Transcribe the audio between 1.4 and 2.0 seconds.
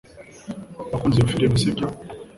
sibyo